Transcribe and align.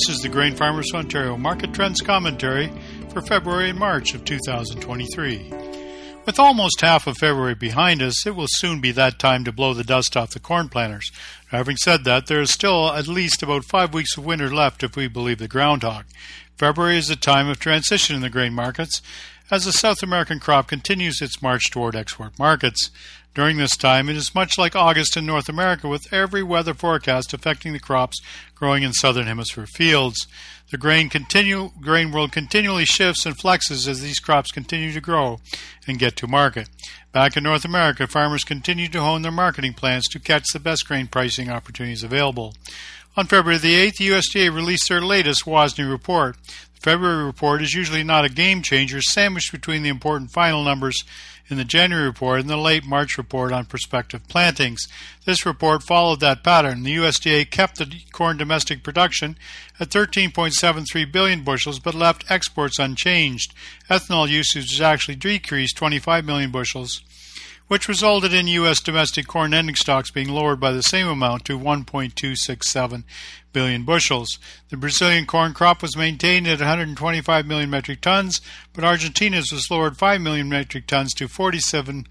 This 0.00 0.16
is 0.16 0.22
the 0.22 0.30
Grain 0.30 0.56
Farmers 0.56 0.90
of 0.94 1.00
Ontario 1.00 1.36
Market 1.36 1.74
Trends 1.74 2.00
Commentary 2.00 2.72
for 3.10 3.20
February 3.20 3.68
and 3.68 3.78
March 3.78 4.14
of 4.14 4.24
2023. 4.24 5.52
With 6.24 6.38
almost 6.38 6.80
half 6.80 7.06
of 7.06 7.18
February 7.18 7.54
behind 7.54 8.00
us, 8.00 8.26
it 8.26 8.34
will 8.34 8.46
soon 8.48 8.80
be 8.80 8.92
that 8.92 9.18
time 9.18 9.44
to 9.44 9.52
blow 9.52 9.74
the 9.74 9.84
dust 9.84 10.16
off 10.16 10.30
the 10.30 10.40
corn 10.40 10.70
planters. 10.70 11.10
Having 11.48 11.76
said 11.76 12.04
that, 12.04 12.28
there 12.28 12.40
is 12.40 12.50
still 12.50 12.90
at 12.90 13.08
least 13.08 13.42
about 13.42 13.66
five 13.66 13.92
weeks 13.92 14.16
of 14.16 14.24
winter 14.24 14.48
left 14.48 14.82
if 14.82 14.96
we 14.96 15.06
believe 15.06 15.36
the 15.36 15.46
groundhog. 15.46 16.06
February 16.56 16.96
is 16.96 17.10
a 17.10 17.16
time 17.16 17.48
of 17.48 17.58
transition 17.58 18.16
in 18.16 18.22
the 18.22 18.30
grain 18.30 18.54
markets 18.54 19.02
as 19.50 19.64
the 19.64 19.72
South 19.72 20.02
American 20.02 20.38
crop 20.38 20.68
continues 20.68 21.20
its 21.20 21.42
march 21.42 21.70
toward 21.70 21.96
export 21.96 22.38
markets. 22.38 22.90
During 23.34 23.58
this 23.58 23.76
time, 23.76 24.08
it 24.08 24.16
is 24.16 24.34
much 24.34 24.58
like 24.58 24.74
August 24.74 25.16
in 25.16 25.24
North 25.24 25.48
America, 25.48 25.86
with 25.88 26.12
every 26.12 26.42
weather 26.42 26.74
forecast 26.74 27.32
affecting 27.32 27.72
the 27.72 27.78
crops 27.78 28.20
growing 28.56 28.82
in 28.82 28.92
southern 28.92 29.26
hemisphere 29.26 29.66
fields. 29.66 30.26
The 30.70 30.78
grain, 30.78 31.08
continue, 31.08 31.70
grain 31.80 32.10
world 32.10 32.32
continually 32.32 32.84
shifts 32.84 33.26
and 33.26 33.36
flexes 33.36 33.88
as 33.88 34.00
these 34.00 34.18
crops 34.18 34.50
continue 34.50 34.92
to 34.92 35.00
grow 35.00 35.40
and 35.86 35.98
get 35.98 36.16
to 36.16 36.26
market. 36.26 36.68
Back 37.12 37.36
in 37.36 37.44
North 37.44 37.64
America, 37.64 38.06
farmers 38.06 38.44
continue 38.44 38.88
to 38.88 39.00
hone 39.00 39.22
their 39.22 39.32
marketing 39.32 39.74
plans 39.74 40.06
to 40.08 40.20
catch 40.20 40.44
the 40.52 40.60
best 40.60 40.86
grain 40.86 41.06
pricing 41.06 41.50
opportunities 41.50 42.04
available. 42.04 42.54
On 43.16 43.26
February 43.26 43.58
the 43.58 43.74
8th, 43.74 43.96
the 43.96 44.08
USDA 44.08 44.54
released 44.54 44.88
their 44.88 45.00
latest 45.00 45.44
WASDE 45.44 45.90
report. 45.90 46.36
February 46.80 47.24
report 47.24 47.62
is 47.62 47.74
usually 47.74 48.02
not 48.02 48.24
a 48.24 48.30
game 48.30 48.62
changer, 48.62 49.02
sandwiched 49.02 49.52
between 49.52 49.82
the 49.82 49.90
important 49.90 50.30
final 50.30 50.64
numbers 50.64 51.04
in 51.50 51.58
the 51.58 51.64
January 51.64 52.06
report 52.06 52.40
and 52.40 52.48
the 52.48 52.56
late 52.56 52.84
March 52.86 53.18
report 53.18 53.52
on 53.52 53.66
prospective 53.66 54.26
plantings. 54.28 54.86
This 55.26 55.44
report 55.44 55.82
followed 55.82 56.20
that 56.20 56.42
pattern. 56.42 56.82
The 56.82 56.96
USDA 56.96 57.50
kept 57.50 57.76
the 57.76 57.92
corn 58.12 58.38
domestic 58.38 58.82
production 58.82 59.36
at 59.78 59.90
13.73 59.90 61.12
billion 61.12 61.42
bushels 61.42 61.80
but 61.80 61.94
left 61.94 62.30
exports 62.30 62.78
unchanged. 62.78 63.52
Ethanol 63.90 64.28
usage 64.28 64.70
has 64.70 64.80
actually 64.80 65.16
decreased 65.16 65.76
25 65.76 66.24
million 66.24 66.50
bushels 66.50 67.02
which 67.70 67.86
resulted 67.86 68.34
in 68.34 68.48
U.S. 68.48 68.80
domestic 68.80 69.28
corn 69.28 69.54
ending 69.54 69.76
stocks 69.76 70.10
being 70.10 70.28
lowered 70.28 70.58
by 70.58 70.72
the 70.72 70.82
same 70.82 71.06
amount 71.06 71.44
to 71.44 71.56
1.267 71.56 73.04
billion 73.52 73.84
bushels. 73.84 74.40
The 74.70 74.76
Brazilian 74.76 75.24
corn 75.24 75.54
crop 75.54 75.80
was 75.80 75.96
maintained 75.96 76.48
at 76.48 76.58
125 76.58 77.46
million 77.46 77.70
metric 77.70 78.00
tons, 78.00 78.40
but 78.72 78.82
Argentina's 78.82 79.52
was 79.52 79.70
lowered 79.70 79.96
5 79.96 80.20
million 80.20 80.48
metric 80.48 80.88
tons 80.88 81.14
to 81.14 81.28
47 81.28 82.08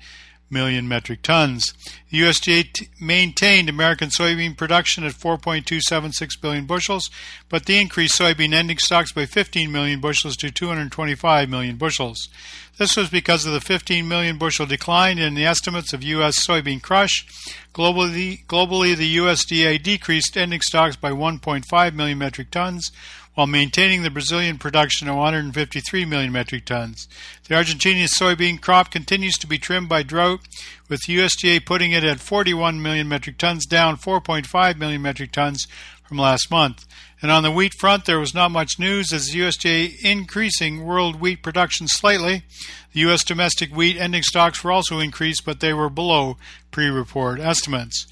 million 0.52 0.88
metric 0.88 1.22
tons. 1.22 1.74
The 2.10 2.22
USDA 2.22 2.90
maintained 3.00 3.70
American 3.70 4.10
soybean 4.10 4.58
production 4.58 5.04
at 5.04 5.14
4.276 5.14 6.42
billion 6.42 6.66
bushels, 6.66 7.10
but 7.50 7.66
the 7.66 7.80
increased 7.80 8.20
soybean 8.20 8.54
ending 8.54 8.78
stocks 8.78 9.12
by 9.12 9.26
15 9.26 9.72
million 9.72 10.02
bushels 10.02 10.36
to 10.38 10.52
225 10.52 11.50
million 11.50 11.78
bushels. 11.78 12.30
This 12.78 12.96
was 12.96 13.10
because 13.10 13.46
of 13.46 13.52
the 13.52 13.60
15 13.60 14.08
million 14.08 14.38
bushel 14.38 14.66
decline 14.66 15.18
in 15.18 15.36
the 15.36 15.46
estimates 15.46 15.92
of 15.92 16.02
U.S. 16.02 16.48
soybean 16.48 16.82
crush. 16.82 17.28
Globally, 17.74 18.46
globally, 18.46 18.96
the 18.96 19.18
USDA 19.18 19.84
decreased 19.84 20.38
ending 20.38 20.62
stocks 20.62 20.96
by 20.96 21.12
1.5 21.12 21.94
million 21.94 22.18
metric 22.18 22.52
tons, 22.52 22.92
while 23.40 23.48
maintaining 23.48 24.04
the 24.04 24.10
Brazilian 24.10 24.58
production 24.58 25.08
of 25.08 25.16
153 25.16 26.04
million 26.04 26.30
metric 26.30 26.66
tons. 26.66 27.08
The 27.48 27.56
Argentinian 27.56 28.10
soybean 28.10 28.60
crop 28.60 28.92
continues 28.92 29.36
to 29.36 29.48
be 29.48 29.58
trimmed 29.58 29.88
by 29.88 30.04
drought, 30.04 30.42
with 30.90 31.08
USDA 31.08 31.66
putting 31.66 31.94
it 31.94 32.04
at 32.04 32.20
41 32.20 32.82
million 32.82 33.08
metric 33.08 33.38
tons, 33.38 33.66
down 33.66 33.96
4.5 33.96 34.78
million 34.78 35.02
metric 35.02 35.32
tons 35.32 35.68
from 36.04 36.18
last 36.18 36.52
month. 36.52 36.86
And 37.22 37.32
on 37.32 37.44
the 37.44 37.52
wheat 37.52 37.72
front, 37.80 38.04
there 38.04 38.20
was 38.20 38.34
not 38.34 38.52
much 38.52 38.78
news 38.78 39.14
as 39.14 39.28
the 39.28 39.40
USDA 39.40 40.04
increasing 40.04 40.84
world 40.84 41.22
wheat 41.22 41.42
production 41.42 41.88
slightly. 41.88 42.44
The 42.92 43.00
U.S. 43.00 43.24
domestic 43.24 43.74
wheat 43.74 43.96
ending 43.96 44.24
stocks 44.24 44.66
were 44.66 44.74
also 44.74 45.00
increased, 45.00 45.44
but 45.46 45.62
they 45.62 45.72
were 45.72 45.90
below 45.90 46.36
pre 46.72 46.88
report 46.88 47.40
estimates. 47.40 48.06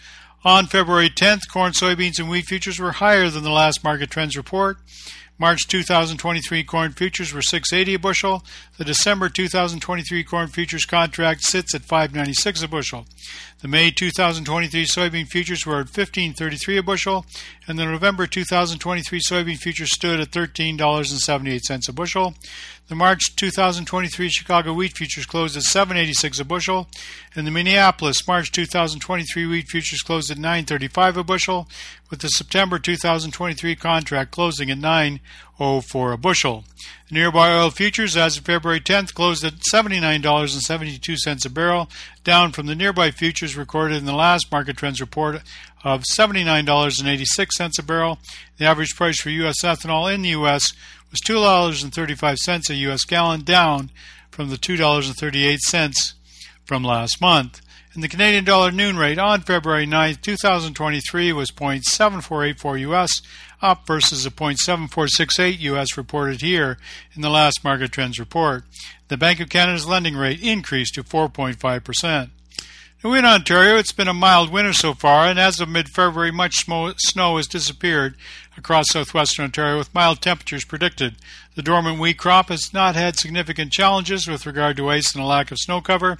On 0.48 0.66
February 0.66 1.10
10th, 1.10 1.50
corn, 1.50 1.74
soybeans, 1.74 2.20
and 2.20 2.30
wheat 2.30 2.46
futures 2.46 2.80
were 2.80 2.94
higher 2.94 3.30
than 3.30 3.44
the 3.44 3.50
last 3.50 3.84
market 3.84 4.10
trends 4.10 4.38
report. 4.38 4.78
March 5.40 5.68
2023 5.68 6.64
corn 6.64 6.92
futures 6.94 7.32
were 7.32 7.44
680 7.44 7.94
a 7.94 8.00
bushel. 8.00 8.44
The 8.78 8.84
December 8.84 9.30
2023 9.30 10.24
corn 10.24 10.48
futures 10.48 10.86
contract 10.86 11.44
sits 11.44 11.76
at 11.76 11.84
596 11.84 12.64
a 12.64 12.68
bushel. 12.68 13.06
The 13.62 13.68
May 13.68 13.92
2023 13.92 14.86
soybean 14.86 15.28
futures 15.28 15.66
were 15.66 15.76
at 15.76 15.88
1533 15.88 16.78
a 16.78 16.84
bushel, 16.84 17.26
and 17.68 17.78
the 17.78 17.86
November 17.86 18.26
2023 18.26 19.20
soybean 19.20 19.58
futures 19.58 19.94
stood 19.94 20.20
at 20.20 20.32
$13.78 20.32 21.90
a 21.90 21.94
bushel. 21.94 22.34
The 22.88 22.96
March 22.96 23.36
2023 23.36 24.30
Chicago 24.30 24.74
wheat 24.74 24.96
futures 24.96 25.26
closed 25.26 25.58
at 25.58 25.64
786 25.64 26.40
a 26.40 26.46
bushel, 26.46 26.88
and 27.36 27.46
the 27.46 27.52
Minneapolis 27.52 28.28
March 28.28 28.52
2023 28.52 29.46
wheat 29.46 29.68
futures 29.68 30.02
closed 30.02 30.32
at 30.32 30.38
935 30.38 31.18
a 31.18 31.24
bushel, 31.24 31.68
with 32.10 32.22
the 32.22 32.30
September 32.30 32.80
2023 32.80 33.76
contract 33.76 34.32
closing 34.32 34.72
at 34.72 34.78
904 34.78 36.12
a 36.12 36.18
bushel. 36.18 36.64
The 37.10 37.16
nearby 37.16 37.52
oil 37.52 37.70
futures 37.70 38.16
as 38.16 38.38
of 38.38 38.46
February 38.46 38.80
10th 38.80 39.14
closed 39.14 39.44
at 39.44 39.56
$79.72 39.74 41.46
a 41.46 41.50
barrel, 41.50 41.90
down 42.24 42.52
from 42.52 42.68
the 42.68 42.76
nearby 42.76 43.12
futures 43.12 43.56
recorded 43.56 43.98
in 43.98 44.06
the 44.06 44.14
last 44.14 44.52
market 44.52 44.78
trends 44.78 45.02
report 45.02 45.42
of 45.84 46.04
$79.86 46.04 47.80
a 47.80 47.84
barrel. 47.84 48.20
The 48.58 48.66
average 48.66 48.96
price 48.96 49.20
for 49.20 49.30
U.S. 49.30 49.64
ethanol 49.64 50.14
in 50.14 50.22
the 50.22 50.30
U.S 50.30 50.74
was 51.12 51.22
$2.35 51.22 52.70
a 52.70 52.76
U.S. 52.76 53.04
gallon, 53.06 53.44
down 53.44 53.90
from 54.30 54.50
the 54.50 54.58
$2.38 54.58 56.14
from 56.66 56.84
last 56.84 57.22
month. 57.22 57.62
And 57.98 58.04
the 58.04 58.10
Canadian 58.10 58.44
dollar 58.44 58.70
noon 58.70 58.96
rate 58.96 59.18
on 59.18 59.42
February 59.42 59.88
9, 59.88 60.18
2023 60.22 61.34
was 61.34 61.50
0.7484 61.50 62.80
US, 62.92 63.22
up 63.60 63.88
versus 63.88 64.24
the 64.24 64.30
0.7468 64.30 65.60
US 65.62 65.98
reported 65.98 66.42
here 66.42 66.78
in 67.16 67.24
the 67.24 67.32
last 67.32 67.64
market 67.64 67.92
trends 67.92 68.20
report. 68.20 68.66
The 69.08 69.18
Bank 69.18 69.40
of 69.40 69.50
Canada's 69.50 69.88
lending 69.88 70.16
rate 70.16 70.44
increased 70.44 70.94
to 70.94 71.04
4.5%. 71.04 72.30
In 73.04 73.26
Ontario, 73.26 73.78
it's 73.78 73.92
been 73.92 74.08
a 74.08 74.14
mild 74.14 74.52
winter 74.52 74.74
so 74.74 74.96
far, 74.96 75.28
and 75.28 75.38
as 75.38 75.60
of 75.60 75.70
mid 75.70 75.88
February, 75.88 76.32
much 76.32 76.66
snow 76.66 77.38
has 77.38 77.46
disappeared 77.46 78.16
across 78.58 78.90
southwestern 78.90 79.46
Ontario 79.46 79.78
with 79.78 79.94
mild 79.94 80.20
temperatures 80.20 80.66
predicted. 80.66 81.16
The 81.54 81.62
dormant 81.62 82.00
wheat 82.00 82.18
crop 82.18 82.50
has 82.50 82.74
not 82.74 82.96
had 82.96 83.16
significant 83.16 83.72
challenges 83.72 84.28
with 84.28 84.48
regard 84.48 84.78
to 84.78 84.90
ice 84.90 85.14
and 85.14 85.24
a 85.24 85.28
lack 85.28 85.52
of 85.52 85.60
snow 85.60 85.80
cover. 85.80 86.18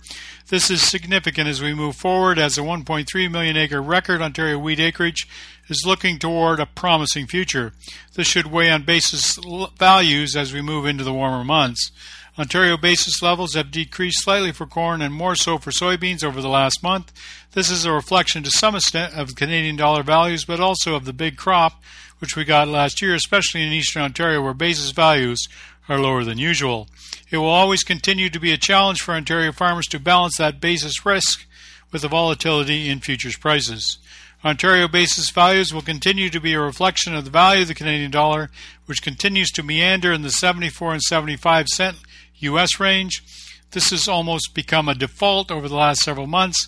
This 0.50 0.70
is 0.70 0.88
significant 0.88 1.48
as 1.48 1.64
we 1.64 1.74
move 1.74 1.96
forward 1.96 2.38
as 2.38 2.60
a 2.60 2.62
1.3 2.62 3.32
million 3.32 3.58
acre 3.58 3.82
record 3.82 4.22
Ontario 4.22 4.60
wheat 4.60 4.80
acreage 4.80 5.28
is 5.70 5.84
looking 5.84 6.20
toward 6.20 6.60
a 6.60 6.68
promising 6.68 7.26
future. 7.26 7.74
This 8.14 8.28
should 8.28 8.48
weigh 8.48 8.70
on 8.70 8.84
basis 8.84 9.40
values 9.80 10.36
as 10.36 10.54
we 10.54 10.62
move 10.62 10.86
into 10.86 11.04
the 11.04 11.14
warmer 11.14 11.44
months. 11.44 11.92
Ontario 12.40 12.78
basis 12.78 13.22
levels 13.24 13.56
have 13.56 13.72
decreased 13.72 14.24
slightly 14.24 14.52
for 14.52 14.68
corn 14.68 15.02
and 15.02 15.12
more 15.12 15.36
so 15.36 15.58
for 15.58 15.72
soybeans 15.72 16.24
over 16.24 16.40
the 16.40 16.48
last 16.48 16.84
month. 16.84 17.12
This 17.54 17.72
is 17.72 17.84
a 17.84 17.92
reflection 17.92 18.44
to 18.44 18.52
some 18.52 18.76
extent 18.76 19.16
of 19.16 19.36
Canadian 19.36 19.76
dollar 19.76 20.04
values, 20.04 20.46
but 20.46 20.60
also 20.60 20.94
of 20.94 21.06
the 21.06 21.14
big 21.14 21.36
crop 21.36 21.82
which 22.20 22.36
we 22.36 22.46
got 22.46 22.68
last 22.68 23.02
year, 23.02 23.16
especially 23.16 23.64
in 23.64 23.74
eastern 23.74 24.04
Ontario 24.04 24.42
where 24.44 24.54
basis 24.54 24.92
values 24.92 25.48
are 25.90 26.00
lower 26.00 26.24
than 26.24 26.38
usual. 26.38 26.88
It 27.32 27.38
will 27.38 27.50
always 27.50 27.84
continue 27.84 28.30
to 28.30 28.40
be 28.40 28.52
a 28.52 28.58
challenge 28.58 29.02
for 29.02 29.14
Ontario 29.14 29.52
farmers 29.52 29.88
to 29.88 30.00
balance 30.00 30.38
that 30.38 30.62
basis 30.62 31.06
risk 31.06 31.48
with 31.92 32.04
the 32.04 32.08
volatility 32.08 32.90
in 32.90 33.00
futures 33.00 33.38
prices. 33.38 33.98
Ontario 34.46 34.88
basis 34.88 35.32
values 35.32 35.74
will 35.74 35.82
continue 35.82 36.30
to 36.30 36.40
be 36.40 36.54
a 36.54 36.60
reflection 36.60 37.16
of 37.16 37.26
the 37.26 37.32
value 37.32 37.64
of 37.64 37.68
the 37.68 37.74
Canadian 37.74 38.12
dollar, 38.12 38.52
which 38.86 39.02
continues 39.02 39.50
to 39.50 39.64
meander 39.64 40.14
in 40.14 40.22
the 40.22 40.30
74 40.30 40.94
and 40.94 41.02
75 41.02 41.68
cent 41.68 41.98
US 42.40 42.80
range. 42.80 43.24
This 43.72 43.90
has 43.92 44.08
almost 44.08 44.54
become 44.54 44.88
a 44.88 44.96
default 44.96 45.52
over 45.52 45.68
the 45.68 45.76
last 45.76 46.02
several 46.02 46.28
months, 46.28 46.68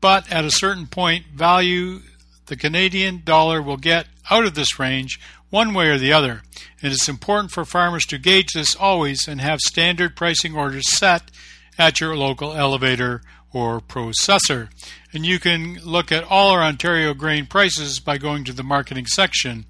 but 0.00 0.30
at 0.32 0.44
a 0.44 0.50
certain 0.50 0.86
point, 0.86 1.26
value 1.34 2.00
the 2.46 2.56
Canadian 2.56 3.22
dollar 3.24 3.62
will 3.62 3.76
get 3.76 4.06
out 4.30 4.44
of 4.44 4.54
this 4.54 4.78
range 4.78 5.20
one 5.50 5.74
way 5.74 5.88
or 5.88 5.98
the 5.98 6.12
other. 6.12 6.42
And 6.82 6.92
it's 6.92 7.08
important 7.08 7.52
for 7.52 7.64
farmers 7.64 8.04
to 8.06 8.18
gauge 8.18 8.52
this 8.54 8.74
always 8.74 9.28
and 9.28 9.40
have 9.40 9.60
standard 9.60 10.16
pricing 10.16 10.56
orders 10.56 10.84
set 10.96 11.30
at 11.78 12.00
your 12.00 12.16
local 12.16 12.52
elevator 12.52 13.22
or 13.52 13.80
processor. 13.80 14.70
And 15.12 15.26
you 15.26 15.38
can 15.38 15.78
look 15.84 16.10
at 16.10 16.24
all 16.24 16.50
our 16.50 16.62
Ontario 16.62 17.14
grain 17.14 17.46
prices 17.46 18.00
by 18.00 18.18
going 18.18 18.44
to 18.44 18.52
the 18.52 18.62
marketing 18.62 19.06
section 19.06 19.66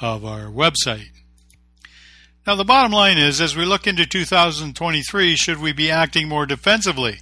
of 0.00 0.24
our 0.24 0.46
website. 0.46 1.10
Now, 2.46 2.54
the 2.54 2.64
bottom 2.64 2.92
line 2.92 3.18
is 3.18 3.40
as 3.40 3.56
we 3.56 3.64
look 3.64 3.86
into 3.86 4.06
2023, 4.06 5.36
should 5.36 5.58
we 5.58 5.72
be 5.72 5.90
acting 5.90 6.28
more 6.28 6.46
defensively? 6.46 7.20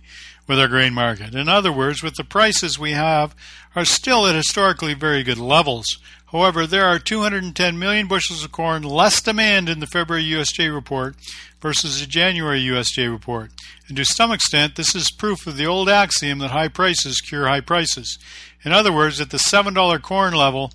with 0.49 0.59
our 0.59 0.67
grain 0.67 0.95
market. 0.95 1.35
In 1.35 1.49
other 1.49 1.71
words, 1.71 2.03
with 2.03 2.15
the 2.17 2.25
prices 2.25 2.79
we 2.79 2.93
have 2.93 3.37
are 3.77 3.85
still 3.85 4.27
at 4.27 4.35
historically 4.35 4.95
very 4.95 5.23
good 5.23 5.39
levels. 5.39 5.99
However, 6.33 6.67
there 6.67 6.87
are 6.87 6.99
210 6.99 7.79
million 7.79 8.09
bushels 8.09 8.43
of 8.43 8.51
corn 8.51 8.83
less 8.83 9.21
demand 9.21 9.69
in 9.69 9.81
the 9.81 9.87
February 9.87 10.25
USDA 10.25 10.75
report 10.75 11.17
versus 11.61 12.01
the 12.01 12.07
January 12.07 12.61
USDA 12.61 13.11
report. 13.11 13.51
And 13.89 13.97
to 13.99 14.05
some 14.05 14.33
extent, 14.33 14.77
this 14.77 14.95
is 14.95 15.11
proof 15.11 15.47
of 15.47 15.57
the 15.57 15.67
old 15.67 15.89
axiom 15.89 16.39
that 16.39 16.51
high 16.51 16.69
prices 16.69 17.21
cure 17.21 17.47
high 17.47 17.61
prices. 17.61 18.19
In 18.65 18.73
other 18.73 18.93
words, 18.93 19.21
at 19.21 19.31
the 19.31 19.39
$7 19.39 20.03
corn 20.03 20.35
level, 20.35 20.73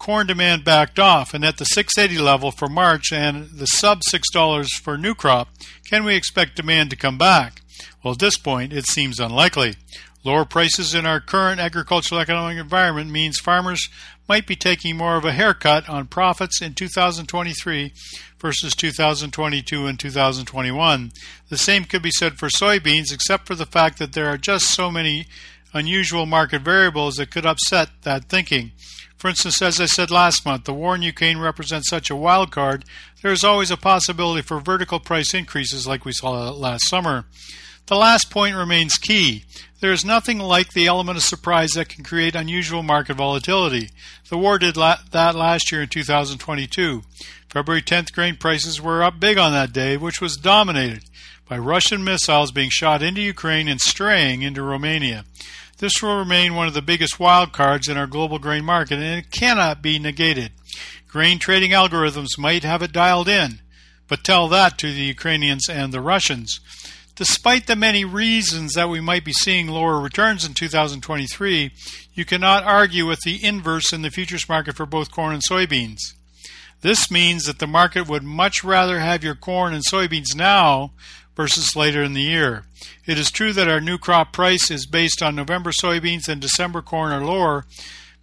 corn 0.00 0.26
demand 0.26 0.64
backed 0.64 0.98
off, 0.98 1.34
and 1.34 1.44
at 1.44 1.58
the 1.58 1.64
680 1.66 2.20
level 2.20 2.50
for 2.50 2.68
March 2.68 3.12
and 3.12 3.50
the 3.50 3.66
sub 3.66 4.00
$6 4.00 4.66
for 4.82 4.98
new 4.98 5.14
crop, 5.14 5.48
can 5.88 6.02
we 6.04 6.16
expect 6.16 6.56
demand 6.56 6.90
to 6.90 6.96
come 6.96 7.18
back? 7.18 7.60
Well, 8.02 8.14
at 8.14 8.18
this 8.18 8.38
point, 8.38 8.72
it 8.72 8.86
seems 8.86 9.20
unlikely. 9.20 9.74
Lower 10.24 10.44
prices 10.44 10.94
in 10.94 11.06
our 11.06 11.20
current 11.20 11.60
agricultural 11.60 12.20
economic 12.20 12.58
environment 12.58 13.10
means 13.10 13.38
farmers 13.38 13.88
might 14.28 14.46
be 14.46 14.56
taking 14.56 14.96
more 14.96 15.16
of 15.16 15.24
a 15.24 15.32
haircut 15.32 15.88
on 15.88 16.06
profits 16.06 16.62
in 16.62 16.74
2023 16.74 17.92
versus 18.38 18.74
2022 18.74 19.86
and 19.86 19.98
2021. 19.98 21.12
The 21.48 21.58
same 21.58 21.84
could 21.84 22.02
be 22.02 22.10
said 22.10 22.38
for 22.38 22.48
soybeans, 22.48 23.12
except 23.12 23.46
for 23.46 23.54
the 23.54 23.66
fact 23.66 23.98
that 23.98 24.12
there 24.12 24.28
are 24.28 24.38
just 24.38 24.74
so 24.74 24.90
many 24.90 25.26
unusual 25.72 26.26
market 26.26 26.62
variables 26.62 27.16
that 27.16 27.30
could 27.30 27.46
upset 27.46 27.90
that 28.02 28.24
thinking. 28.26 28.72
For 29.20 29.28
instance, 29.28 29.60
as 29.60 29.78
I 29.78 29.84
said 29.84 30.10
last 30.10 30.46
month, 30.46 30.64
the 30.64 30.72
war 30.72 30.94
in 30.94 31.02
Ukraine 31.02 31.36
represents 31.36 31.90
such 31.90 32.08
a 32.08 32.16
wild 32.16 32.50
card, 32.50 32.86
there 33.20 33.30
is 33.30 33.44
always 33.44 33.70
a 33.70 33.76
possibility 33.76 34.40
for 34.40 34.60
vertical 34.60 34.98
price 34.98 35.34
increases 35.34 35.86
like 35.86 36.06
we 36.06 36.12
saw 36.12 36.48
last 36.52 36.88
summer. 36.88 37.26
The 37.84 37.96
last 37.96 38.30
point 38.30 38.56
remains 38.56 38.96
key. 38.96 39.44
There 39.80 39.92
is 39.92 40.06
nothing 40.06 40.38
like 40.38 40.72
the 40.72 40.86
element 40.86 41.18
of 41.18 41.24
surprise 41.24 41.72
that 41.72 41.90
can 41.90 42.02
create 42.02 42.34
unusual 42.34 42.82
market 42.82 43.18
volatility. 43.18 43.90
The 44.30 44.38
war 44.38 44.58
did 44.58 44.78
la- 44.78 45.00
that 45.10 45.34
last 45.34 45.70
year 45.70 45.82
in 45.82 45.90
2022. 45.90 47.02
February 47.50 47.82
10th 47.82 48.14
grain 48.14 48.36
prices 48.36 48.80
were 48.80 49.02
up 49.02 49.20
big 49.20 49.36
on 49.36 49.52
that 49.52 49.74
day, 49.74 49.98
which 49.98 50.22
was 50.22 50.36
dominated 50.36 51.02
by 51.46 51.58
Russian 51.58 52.02
missiles 52.02 52.52
being 52.52 52.70
shot 52.70 53.02
into 53.02 53.20
Ukraine 53.20 53.68
and 53.68 53.82
straying 53.82 54.40
into 54.40 54.62
Romania. 54.62 55.26
This 55.80 56.02
will 56.02 56.18
remain 56.18 56.54
one 56.54 56.68
of 56.68 56.74
the 56.74 56.82
biggest 56.82 57.18
wild 57.18 57.54
cards 57.54 57.88
in 57.88 57.96
our 57.96 58.06
global 58.06 58.38
grain 58.38 58.66
market, 58.66 58.98
and 58.98 59.18
it 59.18 59.30
cannot 59.30 59.80
be 59.80 59.98
negated. 59.98 60.52
Grain 61.08 61.38
trading 61.38 61.70
algorithms 61.70 62.36
might 62.36 62.64
have 62.64 62.82
it 62.82 62.92
dialed 62.92 63.28
in, 63.28 63.60
but 64.06 64.22
tell 64.22 64.46
that 64.48 64.76
to 64.76 64.92
the 64.92 65.00
Ukrainians 65.00 65.70
and 65.70 65.90
the 65.90 66.02
Russians. 66.02 66.60
Despite 67.16 67.66
the 67.66 67.76
many 67.76 68.04
reasons 68.04 68.74
that 68.74 68.90
we 68.90 69.00
might 69.00 69.24
be 69.24 69.32
seeing 69.32 69.68
lower 69.68 69.98
returns 69.98 70.44
in 70.44 70.52
2023, 70.52 71.72
you 72.12 72.24
cannot 72.26 72.64
argue 72.64 73.06
with 73.06 73.20
the 73.20 73.42
inverse 73.42 73.90
in 73.90 74.02
the 74.02 74.10
futures 74.10 74.50
market 74.50 74.76
for 74.76 74.84
both 74.84 75.10
corn 75.10 75.32
and 75.32 75.42
soybeans. 75.42 76.12
This 76.82 77.10
means 77.10 77.44
that 77.44 77.58
the 77.58 77.66
market 77.66 78.06
would 78.06 78.22
much 78.22 78.62
rather 78.62 79.00
have 79.00 79.24
your 79.24 79.34
corn 79.34 79.72
and 79.72 79.82
soybeans 79.82 80.34
now 80.34 80.92
versus 81.36 81.76
later 81.76 82.02
in 82.02 82.12
the 82.12 82.22
year. 82.22 82.64
It 83.06 83.18
is 83.18 83.30
true 83.30 83.52
that 83.52 83.68
our 83.68 83.80
new 83.80 83.98
crop 83.98 84.32
price 84.32 84.70
is 84.70 84.86
based 84.86 85.22
on 85.22 85.34
November 85.34 85.70
soybeans 85.70 86.28
and 86.28 86.40
December 86.40 86.82
corn 86.82 87.12
are 87.12 87.24
lower, 87.24 87.64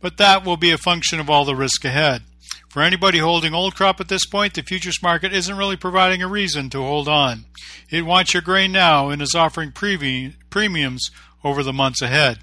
but 0.01 0.17
that 0.17 0.45
will 0.45 0.57
be 0.57 0.71
a 0.71 0.77
function 0.77 1.19
of 1.19 1.29
all 1.29 1.45
the 1.45 1.55
risk 1.55 1.83
ahead. 1.85 2.23
For 2.69 2.81
anybody 2.83 3.17
holding 3.19 3.53
old 3.53 3.75
crop 3.75 3.99
at 3.99 4.07
this 4.07 4.25
point, 4.25 4.53
the 4.53 4.61
futures 4.61 5.01
market 5.01 5.33
isn't 5.33 5.57
really 5.57 5.77
providing 5.77 6.21
a 6.21 6.27
reason 6.27 6.69
to 6.71 6.81
hold 6.81 7.07
on. 7.07 7.45
It 7.89 8.05
wants 8.05 8.33
your 8.33 8.43
grain 8.43 8.71
now 8.71 9.09
and 9.09 9.21
is 9.21 9.33
offering 9.33 9.71
premiums 9.71 11.09
over 11.43 11.63
the 11.63 11.73
months 11.73 12.01
ahead. 12.01 12.39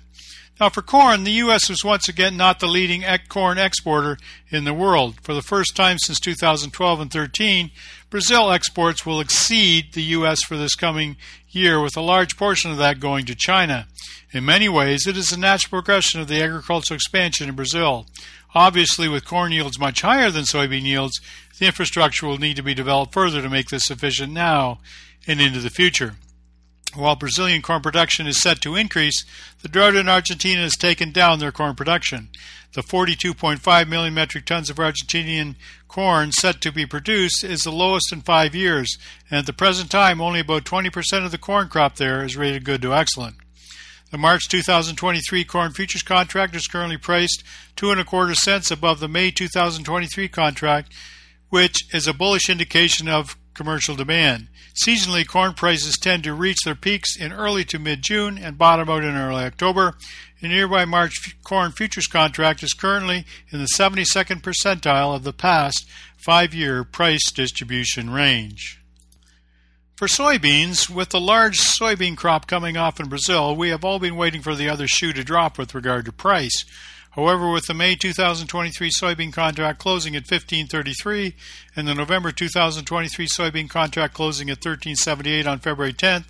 Now, 0.61 0.69
for 0.69 0.83
corn, 0.83 1.25
the 1.25 1.33
U.S. 1.33 1.69
was 1.69 1.85
once 1.85 2.09
again 2.09 2.37
not 2.37 2.61
the 2.61 2.69
leading 2.69 3.05
corn 3.29 3.59
exporter 3.59 4.19
in 4.51 4.65
the 4.65 4.73
world. 4.73 5.21
For 5.21 5.35
the 5.35 5.43
first 5.43 5.75
time 5.75 5.99
since 5.99 6.21
2012 6.21 7.01
and 7.01 7.11
13, 7.11 7.71
Brazil 8.15 8.53
exports 8.53 9.05
will 9.05 9.19
exceed 9.19 9.93
the 9.93 10.03
U.S. 10.03 10.39
for 10.45 10.57
this 10.57 10.77
coming 10.77 11.17
year, 11.51 11.81
with 11.81 11.97
a 11.97 12.01
large 12.01 12.37
portion 12.37 12.71
of 12.71 12.79
that 12.79 13.01
going 13.01 13.27
to 13.27 13.35
China. 13.35 13.89
In 14.31 14.45
many 14.45 14.69
ways, 14.69 15.09
it 15.09 15.17
is 15.17 15.33
a 15.33 15.37
natural 15.37 15.71
progression 15.71 16.21
of 16.21 16.29
the 16.29 16.41
agricultural 16.41 16.95
expansion 16.95 17.49
in 17.49 17.57
Brazil. 17.57 18.07
Obviously, 18.55 19.09
with 19.09 19.25
corn 19.25 19.51
yields 19.51 19.81
much 19.81 20.03
higher 20.03 20.31
than 20.31 20.45
soybean 20.45 20.83
yields, 20.83 21.21
the 21.59 21.67
infrastructure 21.67 22.25
will 22.25 22.39
need 22.39 22.55
to 22.55 22.63
be 22.63 22.73
developed 22.73 23.13
further 23.13 23.43
to 23.43 23.51
make 23.51 23.67
this 23.71 23.87
sufficient 23.87 24.33
now 24.33 24.79
and 25.27 25.41
into 25.41 25.59
the 25.59 25.69
future. 25.69 26.15
While 26.95 27.17
Brazilian 27.17 27.61
corn 27.61 27.83
production 27.83 28.27
is 28.27 28.41
set 28.41 28.61
to 28.61 28.77
increase, 28.77 29.25
the 29.63 29.69
drought 29.69 29.97
in 29.97 30.09
Argentina 30.09 30.63
has 30.63 30.77
taken 30.77 31.11
down 31.11 31.41
their 31.41 31.51
corn 31.51 31.75
production. 31.75 32.29
The 32.75 32.83
42.5 32.83 33.89
million 33.89 34.15
metric 34.15 34.47
tons 34.47 34.71
of 34.71 34.77
Argentinian 34.77 35.57
corn 35.89 36.31
set 36.33 36.61
to 36.61 36.73
be 36.73 36.87
produced 36.87 37.43
is 37.43 37.61
the 37.61 37.73
lowest 37.73 38.13
in 38.13 38.21
five 38.21 38.55
years, 38.55 38.97
and 39.29 39.39
at 39.39 39.47
the 39.47 39.53
present 39.53 39.91
time, 39.91 40.21
only 40.21 40.41
about 40.41 40.65
20% 40.65 41.25
of 41.25 41.31
the 41.31 41.39
corn 41.39 41.69
crop 41.69 41.97
there 41.97 42.25
is 42.25 42.37
rated 42.37 42.65
good 42.65 42.83
to 42.83 42.95
excellent. 42.95 43.37
The 44.11 44.19
March 44.19 44.49
2023 44.49 45.45
corn 45.45 45.73
futures 45.73 46.03
contract 46.03 46.55
is 46.55 46.69
currently 46.69 46.97
priced 46.97 47.43
two 47.75 47.91
and 47.91 48.01
a 48.01 48.05
quarter 48.05 48.35
cents 48.35 48.71
above 48.71 49.01
the 49.01 49.09
May 49.09 49.33
2023 49.33 50.29
contract, 50.29 50.93
which 51.49 51.93
is 51.93 52.07
a 52.07 52.15
bullish 52.15 52.49
indication 52.49 53.09
of 53.09 53.37
commercial 53.55 53.97
demand. 53.97 54.49
Seasonally, 54.75 55.27
corn 55.27 55.55
prices 55.55 55.97
tend 55.97 56.25
to 56.25 56.35
reach 56.35 56.63
their 56.65 56.75
peaks 56.75 57.17
in 57.17 57.33
early 57.33 57.65
to 57.65 57.79
mid 57.79 58.03
June 58.03 58.37
and 58.37 58.59
bottom 58.59 58.89
out 58.89 59.05
in 59.05 59.15
early 59.15 59.45
October. 59.45 59.95
A 60.43 60.49
nearby 60.49 60.85
March 60.85 61.37
corn 61.43 61.73
futures 61.73 62.07
contract 62.07 62.63
is 62.63 62.75
currently 62.75 63.25
in 63.51 63.61
the 63.61 63.69
72nd 63.79 64.43
percentile 64.43 65.15
of 65.15 65.23
the 65.23 65.33
past 65.33 65.89
five 66.17 66.53
year 66.53 66.85
price 66.85 67.31
distribution 67.31 68.11
range. 68.11 68.81
For 69.97 70.09
soybeans, 70.09 70.91
with 70.91 71.11
the 71.11 71.21
large 71.21 71.59
soybean 71.59 72.17
crop 72.17 72.49
coming 72.49 72.77
off 72.77 72.99
in 72.99 73.09
Brazil, 73.09 73.55
we 73.55 73.69
have 73.69 73.85
all 73.85 74.01
been 74.01 74.17
waiting 74.17 74.43
for 74.43 74.57
the 74.57 74.69
other 74.69 74.89
shoe 74.89 75.13
to 75.13 75.23
drop 75.23 75.57
with 75.57 75.75
regard 75.75 76.05
to 76.07 76.13
price. 76.13 76.65
However, 77.15 77.53
with 77.53 77.67
the 77.67 77.75
May 77.75 77.95
2023 77.95 78.91
soybean 78.91 79.33
contract 79.33 79.79
closing 79.79 80.17
at 80.17 80.25
15.33 80.25 81.35
and 81.77 81.87
the 81.87 81.95
November 81.95 82.33
2023 82.33 83.29
soybean 83.29 83.71
contract 83.71 84.15
closing 84.15 84.51
at 84.51 84.59
13.78 84.59 85.47
on 85.47 85.61
February 85.61 85.93
10th, 85.93 86.25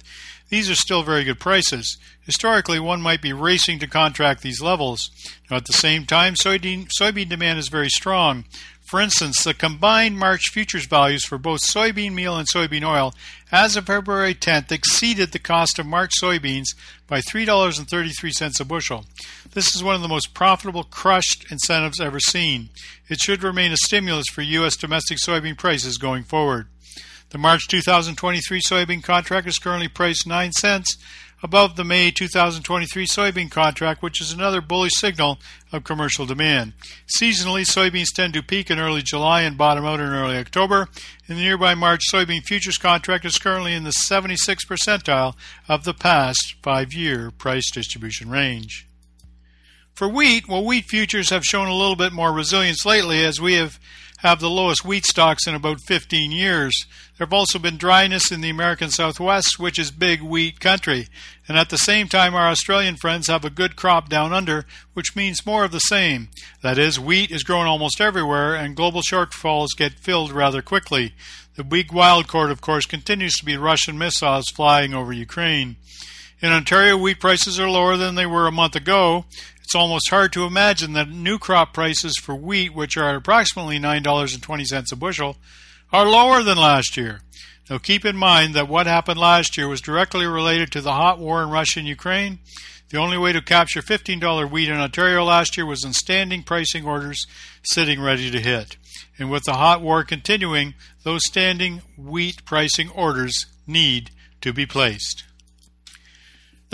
these 0.55 0.71
are 0.71 0.77
still 0.77 1.03
very 1.03 1.25
good 1.25 1.41
prices. 1.41 1.99
Historically, 2.23 2.79
one 2.79 3.03
might 3.03 3.21
be 3.21 3.33
racing 3.33 3.81
to 3.81 3.89
contract 3.89 4.41
these 4.41 4.63
levels. 4.63 5.11
Now, 5.51 5.57
at 5.57 5.65
the 5.65 5.73
same 5.73 6.07
time, 6.07 6.35
soybean, 6.35 6.87
soybean 6.97 7.29
demand 7.29 7.59
is 7.59 7.67
very 7.67 7.89
strong. 7.89 8.45
For 8.85 9.01
instance, 9.01 9.43
the 9.43 9.53
combined 9.53 10.17
March 10.17 10.51
futures 10.53 10.87
values 10.87 11.25
for 11.25 11.39
both 11.39 11.63
soybean 11.63 12.15
meal 12.15 12.37
and 12.37 12.47
soybean 12.47 12.85
oil 12.85 13.15
as 13.51 13.77
of 13.77 13.87
February 13.87 14.33
10th 14.33 14.71
exceeded 14.71 15.33
the 15.33 15.41
cost 15.41 15.81
of 15.81 15.87
March 15.87 16.13
soybeans 16.23 16.77
by 17.09 17.21
$3.33 17.21 18.61
a 18.61 18.65
bushel. 18.65 19.07
This 19.55 19.75
is 19.75 19.83
one 19.83 19.97
of 19.97 20.03
the 20.03 20.09
most 20.09 20.35
profitable 20.35 20.85
crushed 20.85 21.51
incentives 21.51 22.01
ever 22.01 22.21
seen. 22.21 22.69
It 23.09 23.19
should 23.19 23.43
remain 23.43 23.73
a 23.73 23.77
stimulus 23.77 24.27
for 24.31 24.43
U.S. 24.43 24.77
domestic 24.77 25.19
soybean 25.19 25.59
prices 25.59 25.99
going 25.99 26.23
forward. 26.23 26.69
The 27.31 27.39
March 27.39 27.67
2023 27.69 28.61
soybean 28.61 29.03
contract 29.03 29.49
is 29.49 29.59
currently 29.59 29.89
priced 29.89 30.27
9 30.27 30.53
cents 30.53 30.97
above 31.45 31.77
the 31.77 31.85
May 31.85 32.11
2023 32.11 33.07
soybean 33.07 33.51
contract, 33.51 34.03
which 34.03 34.19
is 34.21 34.33
another 34.33 34.63
bullish 34.63 34.95
signal 34.95 35.39
of 35.73 35.85
commercial 35.85 36.25
demand. 36.25 36.73
Seasonally, 37.21 37.67
soybeans 37.67 38.15
tend 38.15 38.33
to 38.33 38.43
peak 38.43 38.71
in 38.71 38.79
early 38.79 39.03
July 39.03 39.43
and 39.43 39.59
bottom 39.59 39.85
out 39.85 40.01
in 40.01 40.07
early 40.07 40.39
October. 40.39 40.89
And 41.29 41.37
the 41.37 41.43
nearby 41.43 41.75
March 41.75 42.01
soybean 42.11 42.43
futures 42.43 42.79
contract 42.79 43.27
is 43.27 43.39
currently 43.39 43.75
in 43.75 43.85
the 43.85 43.91
76th 43.91 44.67
percentile 44.67 45.35
of 45.69 45.85
the 45.85 45.93
past 45.93 46.55
five 46.63 46.95
year 46.95 47.31
price 47.31 47.71
distribution 47.71 48.31
range. 48.31 48.87
For 49.93 50.09
wheat, 50.09 50.49
well, 50.49 50.65
wheat 50.65 50.87
futures 50.87 51.31
have 51.31 51.45
shown 51.45 51.69
a 51.69 51.77
little 51.77 51.95
bit 51.95 52.13
more 52.13 52.33
resilience 52.33 52.87
lately 52.87 53.23
as 53.23 53.41
we 53.41 53.55
have 53.55 53.79
have 54.25 54.41
the 54.41 54.49
lowest 54.49 54.87
wheat 54.87 55.05
stocks 55.05 55.47
in 55.47 55.55
about 55.55 55.83
15 55.87 56.33
years. 56.33 56.73
There 57.19 57.27
have 57.27 57.35
also 57.35 57.59
been 57.59 57.77
dryness 57.77 58.33
in 58.33 58.41
the 58.41 58.49
American 58.49 58.89
Southwest, 58.89 59.59
which 59.59 59.79
is 59.79 59.91
big 59.91 60.23
wheat 60.23 60.61
country. 60.61 61.09
And 61.47 61.59
at 61.59 61.69
the 61.69 61.77
same 61.77 62.09
time, 62.09 62.35
our 62.35 62.49
Australian 62.49 62.97
friends 62.97 63.27
have 63.27 63.45
a 63.45 63.51
good 63.51 63.77
crop 63.77 64.09
down 64.09 64.33
under, 64.33 64.65
which 64.95 65.15
means 65.15 65.45
more 65.45 65.63
of 65.63 65.73
the 65.73 65.79
same. 65.79 66.31
That 66.63 66.79
is, 66.79 66.99
wheat 66.99 67.31
is 67.31 67.45
grown 67.45 67.67
almost 67.67 68.01
everywhere, 68.01 68.55
and 68.55 68.75
global 68.75 69.03
shortfalls 69.03 69.77
get 69.77 70.01
filled 70.01 70.33
rather 70.33 70.63
quickly. 70.63 71.13
The 71.57 71.63
big 71.63 71.93
wild 71.93 72.27
card, 72.27 72.51
of 72.51 72.63
course, 72.63 72.87
continues 72.87 73.35
to 73.35 73.45
be 73.45 73.59
Russian 73.59 73.99
missiles 73.99 74.49
flying 74.49 74.95
over 74.95 75.13
Ukraine. 75.13 75.77
In 76.41 76.51
Ontario, 76.51 76.97
wheat 76.97 77.21
prices 77.21 77.61
are 77.61 77.71
lower 77.71 77.97
than 77.97 78.17
they 78.17 78.27
were 78.27 78.47
a 78.47 78.53
month 78.53 78.75
ago, 78.75 79.27
it's 79.65 79.75
almost 79.75 80.11
hard 80.11 80.31
to 80.35 80.45
imagine 80.45 80.93
that 80.93 81.09
new 81.09 81.39
crop 81.39 81.73
prices 81.73 82.19
for 82.21 82.35
wheat, 82.35 82.75
which 82.75 82.99
are 82.99 83.09
at 83.09 83.17
approximately 83.17 83.79
$9.20 83.79 84.93
a 84.93 84.97
bushel, 84.97 85.39
are 85.91 86.07
lower 86.07 86.43
than 86.43 86.59
last 86.59 86.99
year. 86.99 87.23
Now 87.71 87.79
keep 87.79 88.05
in 88.05 88.15
mind 88.15 88.53
that 88.55 88.69
what 88.69 88.87
happened 88.87 89.19
last 89.19 89.57
year 89.57 89.67
was 89.67 89.81
directly 89.81 90.27
related 90.27 90.71
to 90.73 90.83
the 90.83 90.93
hot 90.93 91.19
war 91.19 91.43
in 91.43 91.49
Russia 91.49 91.79
and 91.79 91.89
Ukraine. 91.89 92.41
The 92.91 92.99
only 92.99 93.17
way 93.17 93.33
to 93.33 93.41
capture 93.41 93.81
$15 93.81 94.51
wheat 94.51 94.69
in 94.69 94.77
Ontario 94.77 95.25
last 95.25 95.57
year 95.57 95.65
was 95.65 95.83
in 95.83 95.95
standing 95.95 96.43
pricing 96.43 96.85
orders 96.85 97.27
sitting 97.63 98.03
ready 98.03 98.31
to 98.31 98.41
hit. 98.41 98.77
And 99.19 99.31
with 99.31 99.45
the 99.45 99.55
hot 99.55 99.81
war 99.81 100.05
continuing, 100.05 100.75
those 101.05 101.25
standing 101.25 101.81
wheat 101.97 102.45
pricing 102.45 102.91
orders 102.91 103.47
need 103.67 104.11
to 104.43 104.53
be 104.53 104.67
placed. 104.67 105.25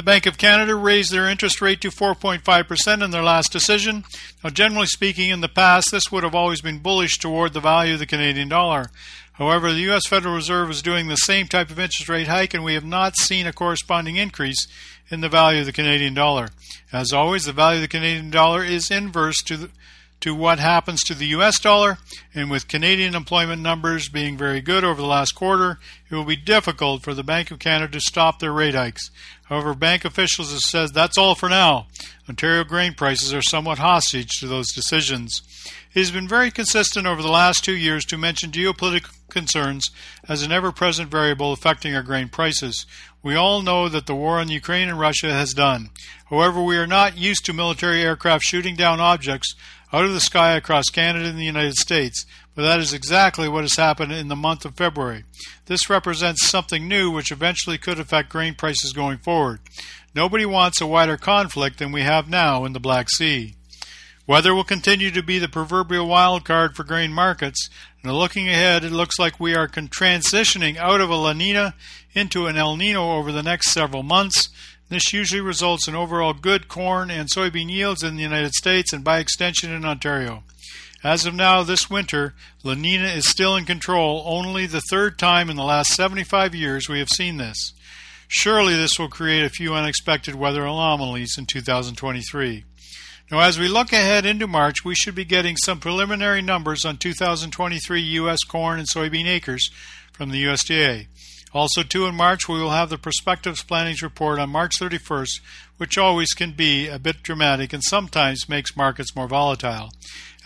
The 0.00 0.04
Bank 0.04 0.24
of 0.24 0.38
Canada 0.38 0.76
raised 0.76 1.12
their 1.12 1.28
interest 1.28 1.60
rate 1.60 1.82
to 1.82 1.90
4.5% 1.90 3.04
in 3.04 3.10
their 3.10 3.22
last 3.22 3.52
decision. 3.52 4.04
Now, 4.42 4.48
generally 4.48 4.86
speaking, 4.86 5.28
in 5.28 5.42
the 5.42 5.46
past, 5.46 5.90
this 5.90 6.10
would 6.10 6.24
have 6.24 6.34
always 6.34 6.62
been 6.62 6.78
bullish 6.78 7.18
toward 7.18 7.52
the 7.52 7.60
value 7.60 7.92
of 7.92 7.98
the 7.98 8.06
Canadian 8.06 8.48
dollar. 8.48 8.86
However, 9.34 9.70
the 9.70 9.80
U.S. 9.80 10.06
Federal 10.06 10.34
Reserve 10.34 10.70
is 10.70 10.80
doing 10.80 11.08
the 11.08 11.16
same 11.16 11.48
type 11.48 11.68
of 11.68 11.78
interest 11.78 12.08
rate 12.08 12.28
hike, 12.28 12.54
and 12.54 12.64
we 12.64 12.72
have 12.72 12.84
not 12.84 13.18
seen 13.18 13.46
a 13.46 13.52
corresponding 13.52 14.16
increase 14.16 14.66
in 15.10 15.20
the 15.20 15.28
value 15.28 15.60
of 15.60 15.66
the 15.66 15.70
Canadian 15.70 16.14
dollar. 16.14 16.48
As 16.90 17.12
always, 17.12 17.44
the 17.44 17.52
value 17.52 17.76
of 17.76 17.82
the 17.82 17.88
Canadian 17.88 18.30
dollar 18.30 18.64
is 18.64 18.90
inverse 18.90 19.42
to 19.42 19.56
the, 19.58 19.70
to 20.20 20.34
what 20.34 20.58
happens 20.58 21.02
to 21.02 21.14
the 21.14 21.26
US 21.28 21.58
dollar, 21.58 21.98
and 22.34 22.50
with 22.50 22.68
Canadian 22.68 23.14
employment 23.14 23.62
numbers 23.62 24.08
being 24.08 24.36
very 24.36 24.60
good 24.60 24.84
over 24.84 25.00
the 25.00 25.06
last 25.06 25.32
quarter, 25.32 25.78
it 26.10 26.14
will 26.14 26.24
be 26.24 26.36
difficult 26.36 27.02
for 27.02 27.14
the 27.14 27.24
Bank 27.24 27.50
of 27.50 27.58
Canada 27.58 27.92
to 27.92 28.00
stop 28.00 28.38
their 28.38 28.52
rate 28.52 28.74
hikes. 28.74 29.10
However, 29.44 29.74
bank 29.74 30.04
officials 30.04 30.52
have 30.52 30.60
said 30.60 30.94
that's 30.94 31.18
all 31.18 31.34
for 31.34 31.48
now. 31.48 31.88
Ontario 32.28 32.62
grain 32.62 32.94
prices 32.94 33.34
are 33.34 33.42
somewhat 33.42 33.78
hostage 33.78 34.38
to 34.38 34.46
those 34.46 34.72
decisions. 34.72 35.42
It 35.92 35.98
has 35.98 36.12
been 36.12 36.28
very 36.28 36.52
consistent 36.52 37.06
over 37.06 37.20
the 37.20 37.28
last 37.28 37.64
two 37.64 37.76
years 37.76 38.04
to 38.06 38.16
mention 38.16 38.52
geopolitical 38.52 39.10
concerns 39.28 39.90
as 40.28 40.42
an 40.42 40.52
ever 40.52 40.70
present 40.70 41.10
variable 41.10 41.52
affecting 41.52 41.94
our 41.96 42.02
grain 42.04 42.28
prices. 42.28 42.86
We 43.22 43.34
all 43.34 43.62
know 43.62 43.88
that 43.88 44.06
the 44.06 44.14
war 44.14 44.38
on 44.38 44.48
Ukraine 44.48 44.88
and 44.88 45.00
Russia 45.00 45.32
has 45.32 45.52
done. 45.52 45.90
However, 46.26 46.62
we 46.62 46.76
are 46.76 46.86
not 46.86 47.18
used 47.18 47.44
to 47.46 47.52
military 47.52 48.02
aircraft 48.02 48.44
shooting 48.44 48.76
down 48.76 49.00
objects 49.00 49.56
out 49.92 50.04
of 50.04 50.12
the 50.12 50.20
sky 50.20 50.52
across 50.52 50.86
Canada 50.86 51.26
and 51.28 51.38
the 51.38 51.44
United 51.44 51.74
States, 51.74 52.24
but 52.54 52.62
that 52.62 52.80
is 52.80 52.92
exactly 52.92 53.48
what 53.48 53.64
has 53.64 53.76
happened 53.76 54.12
in 54.12 54.28
the 54.28 54.36
month 54.36 54.64
of 54.64 54.76
February. 54.76 55.24
This 55.66 55.90
represents 55.90 56.48
something 56.48 56.86
new 56.86 57.10
which 57.10 57.32
eventually 57.32 57.78
could 57.78 57.98
affect 57.98 58.30
grain 58.30 58.54
prices 58.54 58.92
going 58.92 59.18
forward. 59.18 59.60
Nobody 60.14 60.46
wants 60.46 60.80
a 60.80 60.86
wider 60.86 61.16
conflict 61.16 61.78
than 61.78 61.92
we 61.92 62.02
have 62.02 62.28
now 62.28 62.64
in 62.64 62.72
the 62.72 62.80
Black 62.80 63.08
Sea. 63.10 63.54
Weather 64.26 64.54
will 64.54 64.64
continue 64.64 65.10
to 65.10 65.22
be 65.22 65.38
the 65.38 65.48
proverbial 65.48 66.06
wild 66.06 66.44
card 66.44 66.76
for 66.76 66.84
grain 66.84 67.12
markets, 67.12 67.68
and 68.02 68.12
looking 68.12 68.48
ahead, 68.48 68.84
it 68.84 68.92
looks 68.92 69.18
like 69.18 69.40
we 69.40 69.56
are 69.56 69.66
transitioning 69.66 70.76
out 70.76 71.00
of 71.00 71.10
a 71.10 71.16
La 71.16 71.32
Nina 71.32 71.74
into 72.12 72.46
an 72.46 72.56
El 72.56 72.76
Nino 72.76 73.16
over 73.16 73.32
the 73.32 73.42
next 73.42 73.72
several 73.72 74.02
months. 74.02 74.48
This 74.90 75.12
usually 75.12 75.40
results 75.40 75.86
in 75.86 75.94
overall 75.94 76.32
good 76.32 76.66
corn 76.66 77.12
and 77.12 77.28
soybean 77.30 77.70
yields 77.70 78.02
in 78.02 78.16
the 78.16 78.24
United 78.24 78.54
States 78.54 78.92
and 78.92 79.04
by 79.04 79.20
extension 79.20 79.72
in 79.72 79.84
Ontario. 79.84 80.42
As 81.04 81.24
of 81.24 81.32
now, 81.32 81.62
this 81.62 81.88
winter, 81.88 82.34
La 82.64 82.74
Nina 82.74 83.06
is 83.06 83.28
still 83.28 83.54
in 83.56 83.64
control, 83.64 84.24
only 84.26 84.66
the 84.66 84.82
third 84.90 85.16
time 85.16 85.48
in 85.48 85.54
the 85.54 85.62
last 85.62 85.94
75 85.94 86.56
years 86.56 86.88
we 86.88 86.98
have 86.98 87.08
seen 87.08 87.36
this. 87.36 87.72
Surely 88.26 88.74
this 88.74 88.98
will 88.98 89.08
create 89.08 89.44
a 89.44 89.48
few 89.48 89.74
unexpected 89.74 90.34
weather 90.34 90.62
anomalies 90.62 91.36
in 91.38 91.46
2023. 91.46 92.64
Now, 93.30 93.40
as 93.40 93.60
we 93.60 93.68
look 93.68 93.92
ahead 93.92 94.26
into 94.26 94.48
March, 94.48 94.84
we 94.84 94.96
should 94.96 95.14
be 95.14 95.24
getting 95.24 95.56
some 95.56 95.78
preliminary 95.78 96.42
numbers 96.42 96.84
on 96.84 96.96
2023 96.96 98.00
U.S. 98.00 98.42
corn 98.42 98.80
and 98.80 98.88
soybean 98.88 99.26
acres 99.26 99.70
from 100.12 100.30
the 100.30 100.42
USDA. 100.42 101.06
Also, 101.52 101.82
too, 101.82 102.06
in 102.06 102.14
March, 102.14 102.48
we 102.48 102.60
will 102.60 102.70
have 102.70 102.90
the 102.90 102.98
Prospectives 102.98 103.64
Plantings 103.64 104.02
Report 104.02 104.38
on 104.38 104.50
March 104.50 104.78
31st, 104.78 105.40
which 105.78 105.98
always 105.98 106.32
can 106.32 106.52
be 106.52 106.86
a 106.86 106.98
bit 106.98 107.22
dramatic 107.22 107.72
and 107.72 107.82
sometimes 107.82 108.48
makes 108.48 108.76
markets 108.76 109.16
more 109.16 109.26
volatile. 109.26 109.90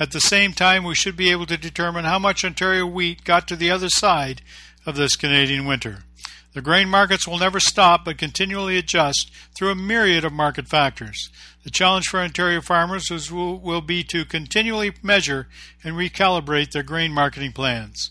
At 0.00 0.12
the 0.12 0.20
same 0.20 0.54
time, 0.54 0.82
we 0.82 0.94
should 0.94 1.16
be 1.16 1.30
able 1.30 1.46
to 1.46 1.58
determine 1.58 2.04
how 2.04 2.18
much 2.18 2.44
Ontario 2.44 2.86
wheat 2.86 3.24
got 3.24 3.46
to 3.48 3.56
the 3.56 3.70
other 3.70 3.90
side 3.90 4.40
of 4.86 4.96
this 4.96 5.14
Canadian 5.14 5.66
winter. 5.66 6.04
The 6.54 6.62
grain 6.62 6.88
markets 6.88 7.26
will 7.26 7.38
never 7.38 7.60
stop 7.60 8.04
but 8.04 8.16
continually 8.16 8.78
adjust 8.78 9.30
through 9.54 9.70
a 9.70 9.74
myriad 9.74 10.24
of 10.24 10.32
market 10.32 10.68
factors. 10.68 11.28
The 11.64 11.70
challenge 11.70 12.06
for 12.06 12.20
Ontario 12.20 12.60
farmers 12.60 13.10
will, 13.10 13.58
will 13.58 13.80
be 13.80 14.04
to 14.04 14.24
continually 14.24 14.92
measure 15.02 15.48
and 15.82 15.96
recalibrate 15.96 16.70
their 16.70 16.84
grain 16.84 17.12
marketing 17.12 17.52
plans. 17.52 18.10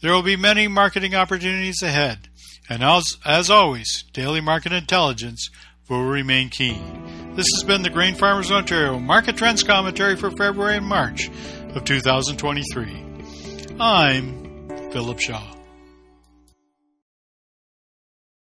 There 0.00 0.12
will 0.12 0.22
be 0.22 0.36
many 0.36 0.68
marketing 0.68 1.14
opportunities 1.14 1.82
ahead, 1.82 2.28
and 2.68 2.82
as, 2.82 3.04
as 3.24 3.50
always, 3.50 4.04
daily 4.12 4.40
market 4.40 4.72
intelligence 4.72 5.50
will 5.88 6.04
remain 6.04 6.48
keen. 6.48 7.34
This 7.34 7.46
has 7.56 7.64
been 7.64 7.82
the 7.82 7.90
Grain 7.90 8.14
Farmers 8.14 8.50
of 8.50 8.56
Ontario 8.58 8.98
Market 8.98 9.36
Trends 9.36 9.62
Commentary 9.62 10.16
for 10.16 10.30
February 10.30 10.76
and 10.76 10.86
March 10.86 11.28
of 11.74 11.84
2023. 11.84 13.04
I'm 13.80 14.68
Philip 14.92 15.18
Shaw. 15.20 15.63